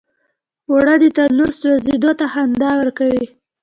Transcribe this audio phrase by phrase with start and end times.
[0.69, 3.25] اوړه د تنور سوزیدو ته خندا ورکوي